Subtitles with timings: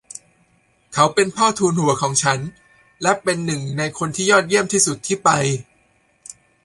[0.93, 2.39] เขาเป็นพ่อทูนหัวของฉัน
[3.01, 5.29] และเป็นหนึ่งในคนที่ยอดเยี่ยมที่สุดที่ไป